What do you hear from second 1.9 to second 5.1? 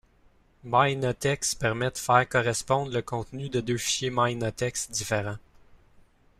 de faire correspondre le contenu de deux fichiers MyNotex